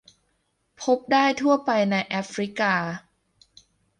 [0.81, 2.73] พบได้ทั่วไปในแอฟริกา